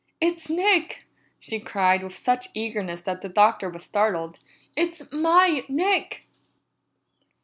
[0.19, 1.03] "It's Nick!"
[1.39, 4.39] she cried with such eagerness that the Doctor was startled.
[4.75, 6.25] "It's my Nick!"